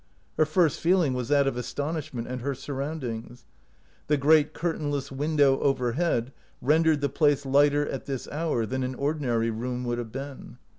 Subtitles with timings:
[0.35, 3.45] Her first feeling was that of astonishment at her surroundings.
[4.07, 9.51] The great curtainless window overhead rendered the place lighter at this hour than an ordinary
[9.51, 10.57] room would have been.